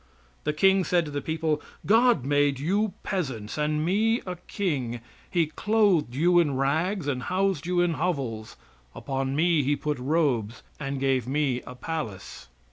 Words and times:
The 0.45 0.51
king 0.53 0.83
said 0.83 1.05
to 1.05 1.11
the 1.11 1.21
people: 1.21 1.61
"God 1.85 2.25
made 2.25 2.59
you 2.59 2.93
peasants 3.03 3.55
and 3.55 3.85
me 3.85 4.19
a 4.25 4.35
king; 4.47 4.99
He 5.29 5.45
clothed 5.45 6.15
you 6.15 6.39
in 6.39 6.57
rags 6.57 7.07
and 7.07 7.21
housed 7.21 7.67
you 7.67 7.81
in 7.81 7.93
hovels; 7.93 8.55
upon 8.95 9.35
me 9.35 9.61
He 9.61 9.75
put 9.75 9.99
robes 9.99 10.63
and 10.79 10.99
gave 10.99 11.27
me 11.27 11.61
a 11.67 11.75
palace." 11.75 12.47